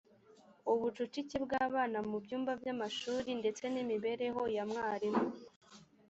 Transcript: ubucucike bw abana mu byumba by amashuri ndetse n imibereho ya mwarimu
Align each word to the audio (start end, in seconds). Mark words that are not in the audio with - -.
ubucucike 0.71 1.35
bw 1.45 1.51
abana 1.65 1.97
mu 2.09 2.17
byumba 2.23 2.51
by 2.61 2.67
amashuri 2.73 3.29
ndetse 3.41 3.63
n 3.73 3.75
imibereho 3.83 4.41
ya 4.55 4.63
mwarimu 4.69 5.25